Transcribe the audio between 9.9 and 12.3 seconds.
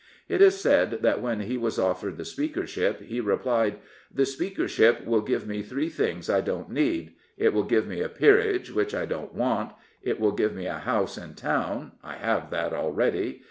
it will give me a house in town: I